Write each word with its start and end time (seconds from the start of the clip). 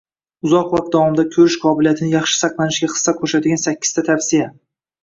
Uzoq 0.47 0.71
vaqt 0.75 0.87
davomida 0.95 1.25
ko‘rish 1.35 1.59
qobiliyatining 1.65 2.11
yaxshi 2.17 2.41
saqlanishiga 2.45 2.93
hissa 2.97 3.17
qo‘shadigansakkiztavsiya 3.21 4.53